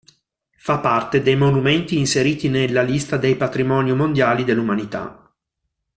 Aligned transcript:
Fa 0.57 0.79
parte 0.79 1.21
dei 1.21 1.35
monumenti 1.35 1.95
inseriti 1.99 2.49
nella 2.49 2.81
lista 2.81 3.17
dei 3.17 3.35
Patrimoni 3.37 3.93
mondiali 3.93 4.43
dell'umanità. 4.43 5.31